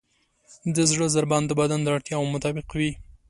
د 0.75 0.77
زړه 0.91 1.05
ضربان 1.15 1.43
د 1.45 1.51
بدن 1.59 1.79
د 1.83 1.87
اړتیاوو 1.95 2.31
مطابق 2.35 2.67
وي. 2.77 2.91